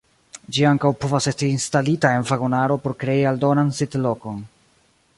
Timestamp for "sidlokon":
3.83-4.45